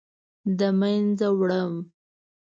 د 0.57 0.59
مینځه 0.79 1.29
وړم 1.37 1.73